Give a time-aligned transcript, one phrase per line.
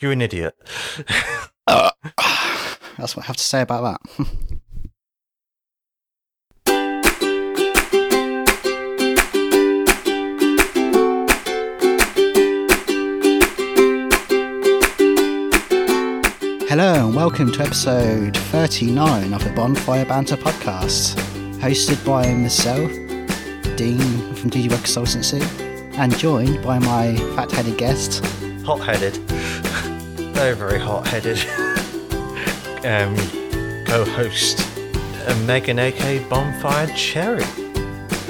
[0.00, 0.54] You're an idiot.
[1.66, 1.90] Uh,
[2.96, 4.00] that's what I have to say about that.
[16.68, 21.16] Hello and welcome to episode 39 of the Bonfire Banter podcast,
[21.58, 22.92] hosted by myself,
[23.76, 25.42] Dean from DG Web Consultancy,
[25.98, 28.24] and joined by my fat-headed guest,
[28.68, 29.14] Hot headed.
[30.38, 31.36] Very, very hot headed.
[32.86, 33.16] um,
[33.86, 34.60] co host
[35.26, 37.42] uh, Megan AK Bonfire Cherry.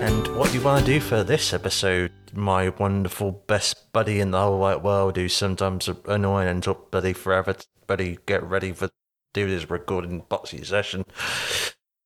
[0.00, 4.30] And what do you want to do for this episode, my wonderful best buddy in
[4.30, 7.54] the whole wide world who's sometimes annoying and took buddy forever?
[7.86, 8.88] Buddy, get ready for
[9.34, 11.04] do this recording boxy session.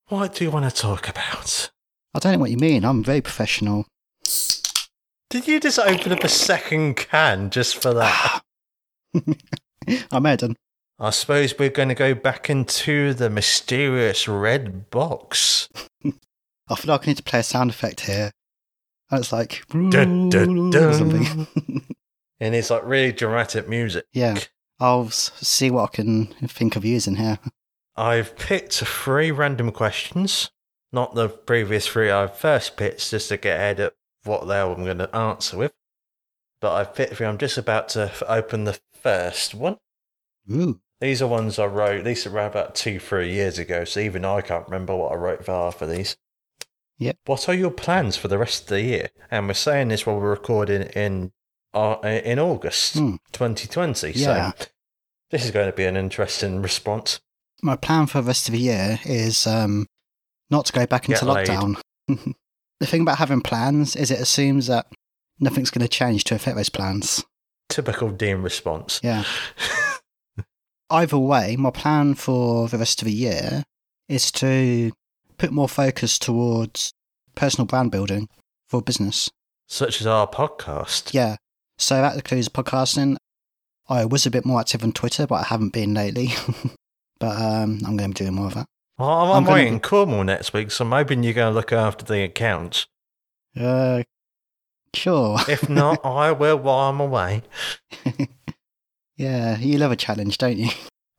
[0.09, 1.71] What do you want to talk about?
[2.13, 3.87] I don't know what you mean, I'm very professional.
[5.31, 8.43] Did you just open up a second can just for that?
[10.13, 10.57] I'm Eden.
[10.99, 15.69] I suppose we're going to go back into the mysterious red box.
[16.05, 18.31] I feel like I need to play a sound effect here.
[19.11, 21.47] And it's like Dun, dun, or something.
[22.41, 24.07] And it's like really dramatic music.
[24.13, 24.39] yeah,
[24.81, 27.39] I'll see what I can think of using here.
[27.97, 30.51] I've picked three random questions,
[30.93, 33.93] not the previous three I first picked, just to get ahead of
[34.25, 35.73] what the hell I'm going to answer with.
[36.73, 37.21] I've picked.
[37.21, 39.77] I'm just about to open the first one.
[40.51, 42.05] Ooh, These are ones I wrote.
[42.05, 45.45] These are about two, three years ago, so even I can't remember what I wrote
[45.45, 46.17] for half of these.
[46.99, 47.17] Yep.
[47.27, 49.09] What are your plans for the rest of the year?
[49.31, 51.33] And we're saying this while we're recording in
[51.73, 53.17] uh, in August Hmm.
[53.33, 54.13] 2020.
[54.13, 54.53] Yeah.
[54.53, 54.67] So
[55.31, 57.21] this is going to be an interesting response.
[57.63, 59.87] my plan for the rest of the year is um,
[60.51, 61.49] not to go back into laid.
[61.49, 61.81] lockdown.
[62.09, 64.87] the thing about having plans is it assumes that
[65.39, 67.25] nothing's going to change to affect those plans.
[67.69, 69.01] Typical Dean response.
[69.03, 69.25] Yeah.
[70.91, 73.65] Either way, my plan for the rest of the year
[74.09, 74.93] is to
[75.39, 76.93] put more focus towards
[77.35, 78.29] personal brand building
[78.69, 79.31] for business.
[79.67, 81.15] Such as our podcast.
[81.15, 81.37] Yeah.
[81.79, 83.17] So that includes podcasting.
[83.89, 86.29] I was a bit more active on Twitter, but I haven't been lately.
[87.19, 88.67] but um, I'm going to be doing more of that.
[88.99, 91.55] Well, I'm, I'm I'm waiting be- Cornwall next week, so I'm hoping you're going to
[91.55, 92.87] look after the accounts.
[93.59, 94.03] Uh,
[94.95, 95.39] sure.
[95.49, 97.43] If not, I will while I'm away.
[99.17, 100.71] yeah, you love a challenge, don't you?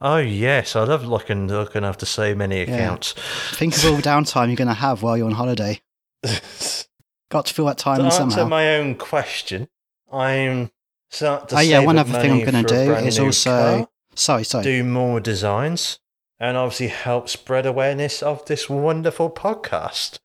[0.01, 2.75] Oh yes, I love looking looking after so many Yeah.
[2.75, 3.13] accounts.
[3.53, 5.79] Think of all the downtime you're going to have while you're on holiday.
[7.31, 8.45] Got to fill that time to answer somehow.
[8.47, 9.67] my own question,
[10.11, 10.69] I'm
[11.09, 13.49] starting to Oh, yeah, one other thing I'm gonna do is also-
[13.79, 14.63] car, sorry, sorry.
[14.63, 15.99] do more designs,
[16.39, 20.19] and obviously help spread awareness of this wonderful podcast.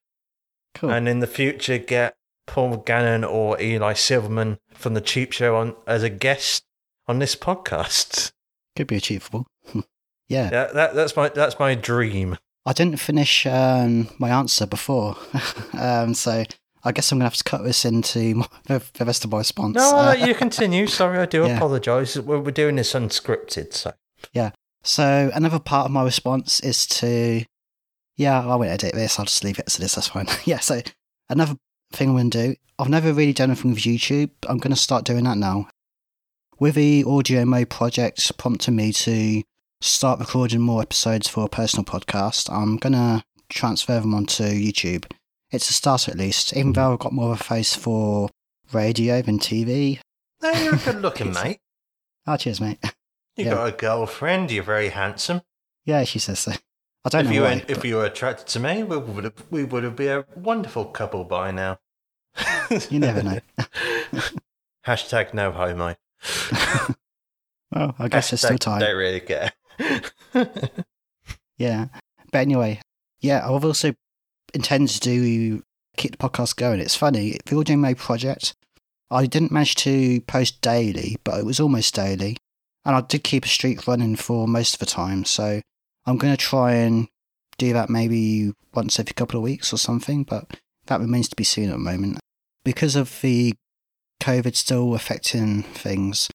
[0.75, 0.91] cool.
[0.91, 2.15] And in the future, get
[2.51, 6.65] Paul Gannon or Eli Silverman from the Cheap Show on as a guest
[7.07, 8.33] on this podcast.
[8.75, 9.47] Could be achievable.
[10.29, 10.51] yeah.
[10.51, 12.37] Yeah, that, that's my that's my dream.
[12.67, 15.17] I didn't finish um, my answer before.
[15.79, 16.45] um, so
[16.83, 19.31] I guess I'm going to have to cut this into my, the, the rest of
[19.31, 19.77] my response.
[19.77, 20.87] No, Uh, you continue.
[20.89, 21.57] Sorry, I do Yeah.
[21.57, 22.17] apologise.
[22.19, 23.93] We're, we're doing this unscripted, so.
[24.33, 24.51] Yeah.
[24.83, 27.45] So another part of my response is to,
[28.17, 29.19] yeah, I won't edit this.
[29.19, 29.95] I'll just leave it as it is.
[29.95, 30.27] That's fine.
[30.45, 30.59] yeah.
[30.59, 30.81] So
[31.29, 31.57] another
[31.93, 32.55] thing I'm going to do.
[32.79, 34.31] I've never really done anything with YouTube.
[34.49, 35.69] I'm going to start doing that now.
[36.59, 39.43] With the audio mode project prompting me to
[39.81, 45.11] start recording more episodes for a personal podcast, I'm going to transfer them onto YouTube.
[45.51, 48.29] It's a start at least, even though I've got more of a face for
[48.73, 49.99] radio than TV.
[50.43, 51.59] No, you're a good looking, mate.
[52.27, 52.79] Oh, cheers, mate.
[53.37, 53.55] You Yeah.
[53.55, 54.51] got a girlfriend.
[54.51, 55.41] You're very handsome.
[55.85, 56.53] Yeah, she says so.
[57.05, 57.55] I don't if know you why.
[57.57, 60.39] were, if you were attracted to me, we would have we would have been a
[60.39, 61.79] wonderful couple by now.
[62.91, 63.41] You never know.
[64.87, 65.97] Hashtag no homo.
[67.73, 68.81] Well, I guess there's still Hashtag time.
[68.81, 69.53] Don't really care.
[71.57, 71.87] Yeah.
[72.33, 72.81] But anyway,
[73.21, 73.95] yeah, I've also
[74.53, 75.63] intended to do
[75.97, 76.81] keep the podcast going.
[76.81, 78.55] It's funny, the Audio Mode project,
[79.11, 82.37] I didn't manage to post daily, but it was almost daily.
[82.85, 85.25] And I did keep a streak running for most of the time.
[85.25, 85.61] So
[86.07, 87.09] I'm going to try and
[87.59, 90.47] do that maybe once every couple of weeks or something, but
[90.87, 92.19] that remains to be seen at the moment.
[92.65, 93.55] Because of the
[94.21, 96.29] COVID still affecting things,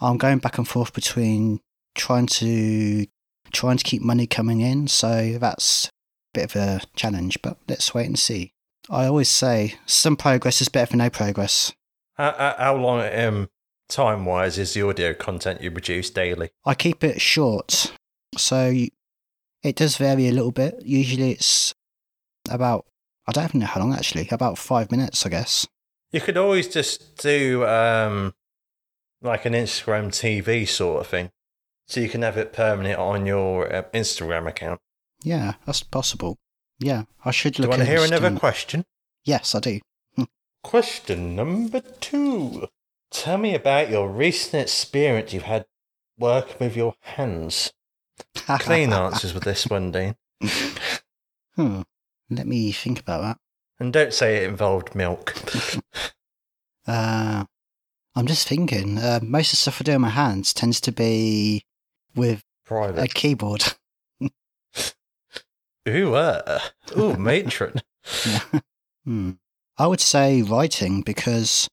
[0.00, 1.60] I'm going back and forth between
[1.94, 3.06] trying to
[3.52, 4.86] trying to keep money coming in.
[4.88, 5.90] So that's a
[6.34, 8.52] bit of a challenge, but let's wait and see.
[8.90, 11.72] I always say some progress is better than no progress.
[12.14, 13.48] how, how- long, um,
[13.88, 16.50] time wise, is the audio content you produce daily?
[16.64, 17.92] I keep it short,
[18.36, 18.90] so you-
[19.62, 20.82] it does vary a little bit.
[20.84, 21.74] Usually it's
[22.50, 22.86] about,
[23.26, 25.66] I don't even know how long actually, about five minutes, I guess.
[26.12, 28.34] You could always just do um,
[29.20, 31.30] like an Instagram TV sort of thing,
[31.86, 34.80] so you can have it permanent on your uh, Instagram account.
[35.22, 36.38] Yeah, that's possible.
[36.78, 37.70] Yeah, I should look.
[37.70, 38.84] Do you want to hear another question?
[39.24, 39.80] Yes, I do.
[40.62, 42.68] Question number two.
[43.10, 45.66] Tell me about your recent experience you've had
[46.18, 47.72] working with your hands.
[48.34, 50.16] Clean answers with this one, Dean.
[51.56, 51.82] Hmm.
[52.30, 53.38] Let me think about that.
[53.80, 55.34] And don't say it involved milk.
[56.88, 57.44] Uh,
[58.14, 58.96] I'm just thinking.
[58.96, 61.66] Uh, most of the stuff I do with my hands tends to be
[62.16, 63.62] with a keyboard.
[65.86, 66.60] Ooh, uh,
[66.96, 67.82] ooh, matron.
[68.26, 68.40] Yeah.
[69.04, 69.32] hmm.
[69.76, 71.68] I would say writing because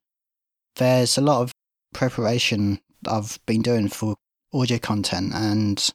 [0.75, 1.53] there's a lot of
[1.93, 4.15] preparation I've been doing for
[4.53, 5.93] audio content, and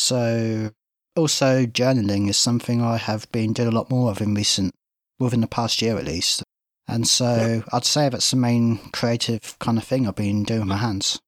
[0.00, 0.70] so
[1.14, 4.74] also journaling is something I have been doing a lot more of in recent,
[5.18, 6.42] within the past year at least.
[6.88, 10.68] And so I'd say that's the main creative kind of thing I've been doing with
[10.68, 11.20] my hands.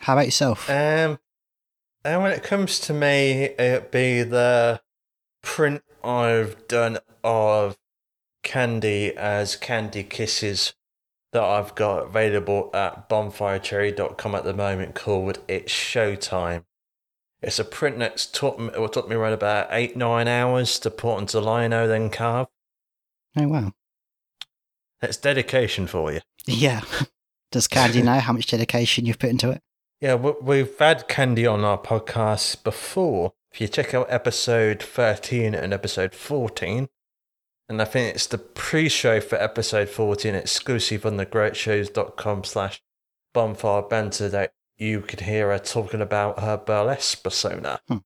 [0.00, 0.70] How about yourself?
[0.70, 1.18] Um,
[2.04, 4.80] and when it comes to me, it'd be the
[5.42, 7.76] print I've done of
[8.42, 10.72] Candy as Candy Kisses
[11.32, 16.64] that I've got available at bonfirecherry.com at the moment called It's Showtime.
[17.42, 20.90] It's a print that's took me, it took me around about eight, nine hours to
[20.90, 22.48] put into lino, then carve.
[23.38, 23.72] oh wow.
[25.00, 26.20] That's dedication for you.
[26.46, 26.80] Yeah.
[27.52, 29.62] Does Candy know how much dedication you've put into it?
[30.00, 33.32] Yeah, we- we've had Candy on our podcast before.
[33.52, 36.88] If you check out episode 13 and episode 14,
[37.68, 42.80] and I think it's the pre-show for episode 14 exclusive on the greatshows.com slash
[43.34, 44.28] bonfire banter
[44.80, 47.80] you could hear her talking about her burlesque persona.
[47.86, 47.98] Hmm.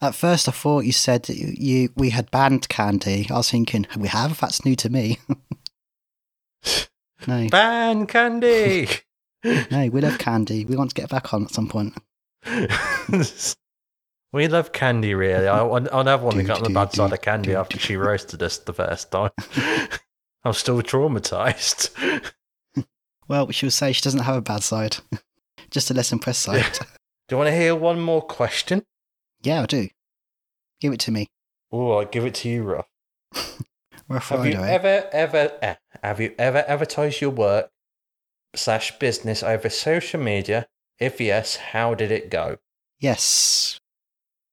[0.00, 3.26] At first, I thought you said you, you we had banned Candy.
[3.28, 4.40] I was thinking, we have?
[4.40, 5.18] That's new to me.
[7.26, 8.88] no, Ban Candy!
[9.44, 10.64] no, we love Candy.
[10.64, 11.94] We want to get back on at some point.
[14.32, 15.48] we love Candy, really.
[15.48, 18.42] I, I never want to get on the bad side of Candy after she roasted
[18.42, 19.30] us the first time.
[20.44, 21.90] I'm still traumatized.
[23.28, 24.96] Well, she'll say she doesn't have a bad side,
[25.72, 26.62] just a less impressed side.
[27.28, 28.82] Do you want to hear one more question?
[29.42, 29.88] yeah, I do.
[30.80, 31.26] Give it to me.
[31.72, 32.86] Oh, I'll give it to you, Ruff.
[34.08, 34.68] Rough Have you eh?
[34.68, 37.70] ever, ever, eh, have you ever advertised your work
[38.54, 40.66] slash business over social media?
[40.98, 42.58] If yes, how did it go?
[43.00, 43.80] Yes,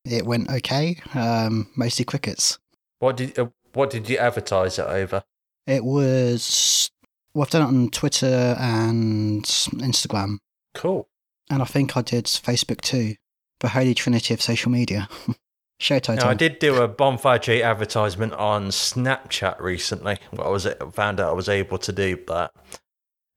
[0.05, 0.99] it went okay.
[1.13, 2.57] Um, mostly crickets.
[2.99, 5.23] What did uh, what did you advertise it over?
[5.67, 6.89] It was.
[7.33, 10.37] Well, I've done it on Twitter and Instagram,
[10.73, 11.07] Cool.
[11.49, 13.15] and I think I did Facebook too.
[13.59, 15.09] The holy trinity of social media.
[15.81, 16.27] Show title.
[16.27, 20.17] I did do a Bonfire G advertisement on Snapchat recently.
[20.33, 22.53] Well, I was found out I was able to do, but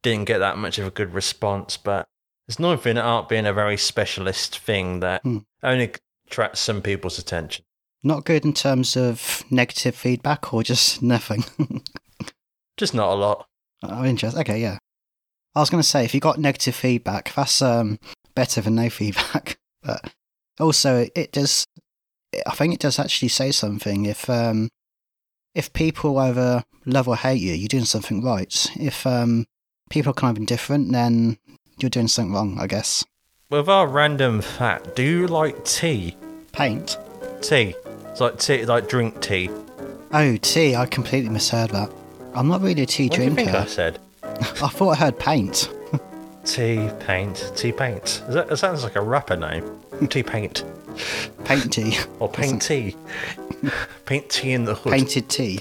[0.03, 1.77] didn't get that much of a good response.
[1.77, 2.09] But
[2.49, 5.39] it's nothing art being a very specialist thing that Hmm.
[5.63, 5.93] only
[6.27, 7.65] attracts some people's attention.
[8.03, 11.45] Not good in terms of negative feedback or just nothing.
[12.77, 13.47] Just not a lot.
[13.85, 14.41] oh, interesting.
[14.41, 14.79] Okay, yeah.
[15.55, 17.99] I was going to say, if you got negative feedback, that's um,
[18.35, 19.59] better than no feedback.
[19.83, 20.13] But
[20.61, 21.67] also, it does.
[22.47, 24.07] I think it does actually say something.
[24.07, 24.69] If um,
[25.55, 28.71] if people either love or hate you, you're doing something right.
[28.77, 29.45] If um,
[29.91, 31.37] people are kind of indifferent, then
[31.79, 33.05] you're doing something wrong, I guess.
[33.51, 36.17] With our random fact, do you like tea?
[36.53, 36.97] Paint.
[37.43, 37.75] Tea.
[38.07, 39.51] It's like tea, like drink tea.
[40.13, 40.75] Oh, tea.
[40.75, 41.91] I completely misheard that.
[42.35, 43.53] I'm not really a tea What do you drinker.
[43.53, 43.99] think I said?
[44.43, 45.71] I thought I heard paint.
[46.45, 47.53] Tea paint.
[47.55, 48.23] Tea paint.
[48.29, 49.81] Is that, that sounds like a rapper name.
[50.09, 50.65] tea paint.
[51.45, 51.97] Paint tea.
[52.19, 52.97] Or paint tea.
[54.07, 54.93] paint tea in the hood.
[54.93, 55.61] Painted tea.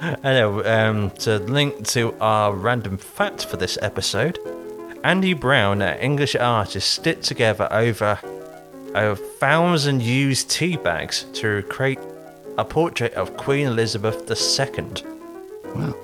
[0.00, 4.38] Hello, um, to link to our random fact for this episode,
[5.04, 8.18] Andy Brown, an English artist, stitched together over
[8.94, 12.00] a thousand used tea bags to create
[12.58, 14.86] a portrait of Queen Elizabeth II.
[15.74, 15.94] Wow.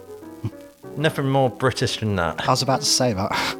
[0.96, 2.46] Nothing more British than that.
[2.46, 3.56] I was about to say that.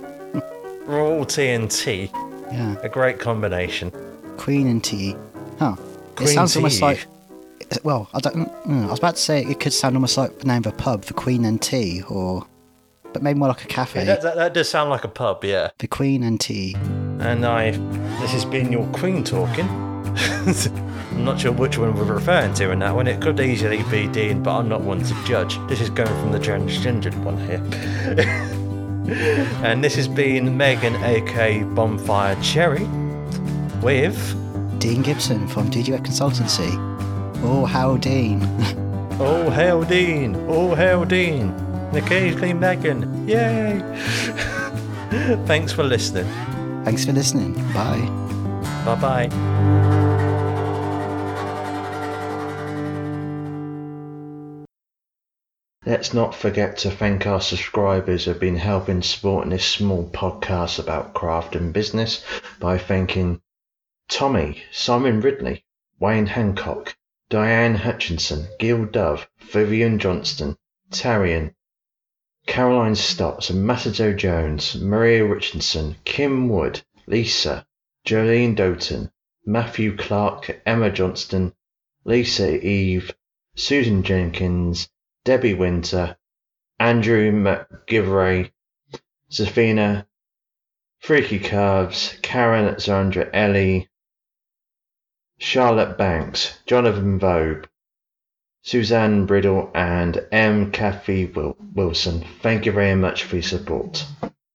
[0.85, 2.11] Royalty and tea,
[2.51, 2.77] yeah.
[2.83, 3.91] a great combination.
[4.37, 5.17] Queen and tea.
[5.59, 5.77] Huh.
[6.17, 7.07] Queen it sounds almost like.
[7.85, 8.49] Well, I don't.
[8.65, 10.73] mm, I was about to say it could sound almost like the name of a
[10.73, 12.47] pub, the Queen and Tea, or.
[13.13, 14.05] But maybe more like a cafe.
[14.05, 15.71] That, that, that does sound like a pub, yeah.
[15.79, 16.75] the Queen and Tea.
[17.21, 17.73] And I,
[18.21, 19.69] this has been your Queen talking.
[21.13, 23.07] I'm not sure which one we're referring to in that one.
[23.07, 25.59] It could easily be Dean, but I'm not one to judge.
[25.69, 27.63] This is going from the transgendered one here.
[29.65, 32.87] and this has been Megan, aka Bonfire Cherry,
[33.83, 34.19] with.
[34.81, 36.73] Dean Gibson from DGX Consultancy.
[37.45, 38.41] Oh, how Dean.
[39.21, 40.35] Oh, hail Dean!
[40.49, 41.51] Oh, hail Dean!
[41.51, 43.29] And occasionally Megan.
[43.29, 43.81] Yay!
[45.47, 46.27] Thanks for listening.
[46.85, 47.53] Thanks for listening.
[47.73, 48.01] Bye.
[48.85, 50.02] Bye bye.
[55.93, 60.79] Let's not forget to thank our subscribers who have been helping supporting this small podcast
[60.79, 62.25] about craft and business
[62.59, 63.43] by thanking
[64.09, 65.67] Tommy, Simon Ridley,
[66.01, 66.97] Wayne Hancock,
[67.29, 70.57] Diane Hutchinson, Gil Dove, Vivian Johnston,
[70.91, 71.55] Tarian,
[72.47, 77.67] Caroline Stotts, Masato Jones, Maria Richardson, Kim Wood, Lisa,
[78.07, 79.13] Jolene Doughton,
[79.45, 81.53] Matthew Clark, Emma Johnston,
[82.07, 83.15] Lisa Eve,
[83.55, 84.89] Susan Jenkins,
[85.25, 86.17] Debbie Winter,
[86.81, 88.51] Andrew McGivray,
[89.31, 90.07] Zafina,
[90.99, 93.89] Freaky Curves, Karen Zandra Ellie,
[95.39, 97.67] Charlotte Banks, Jonathan Vogue,
[98.63, 100.71] Suzanne Bridle, and M.
[100.73, 102.25] Kathy Wilson.
[102.41, 104.05] Thank you very much for your support.